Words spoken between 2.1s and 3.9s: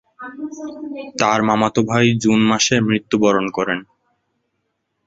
June মাসে মৃত্যুবরণ করে।